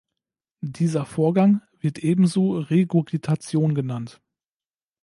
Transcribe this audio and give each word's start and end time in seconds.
Dieser 0.65 1.05
Vorgang 1.05 1.61
wird 1.79 1.99
ebenso 1.99 2.53
Regurgitation 2.57 3.75
genannt. 3.75 4.19